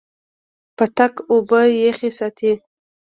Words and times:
پتک 0.77 1.13
اوبه 1.31 1.59
یخې 1.85 2.09
ساتي. 2.17 2.51